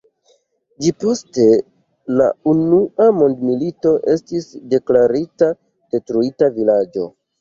[0.83, 1.37] Ĝi post
[2.21, 5.51] la Unua mondmilito estis deklarita
[5.95, 7.07] "detruita vilaĝo".